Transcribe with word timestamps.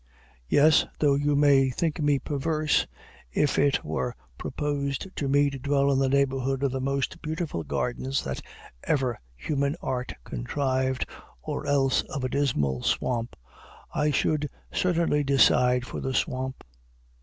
Yes, 0.49 0.87
though 0.97 1.13
you 1.13 1.35
may 1.35 1.69
think 1.69 2.01
me 2.01 2.17
perverse, 2.17 2.87
if 3.31 3.59
it 3.59 3.83
were 3.83 4.15
proposed 4.35 5.15
to 5.15 5.27
me 5.29 5.51
to 5.51 5.59
dwell 5.59 5.91
in 5.91 5.99
the 5.99 6.09
neighborhood 6.09 6.63
of 6.63 6.71
the 6.71 6.81
most 6.81 7.21
beautiful 7.21 7.61
garden 7.61 8.05
that 8.05 8.41
ever 8.83 9.19
human 9.35 9.75
art 9.79 10.15
contrived, 10.23 11.05
or 11.43 11.67
else 11.67 12.01
of 12.09 12.23
a 12.23 12.29
Dismal 12.29 12.81
swamp, 12.81 13.35
I 13.93 14.09
should 14.09 14.49
certainly 14.71 15.23
decide 15.23 15.85
for 15.85 15.99
the 15.99 16.15
swamp. 16.15 16.63